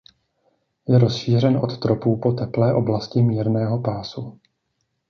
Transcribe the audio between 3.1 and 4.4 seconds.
mírného pásu.